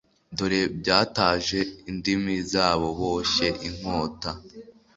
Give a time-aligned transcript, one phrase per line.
[0.37, 4.31] dore batyaje indimi zabo boshye inkota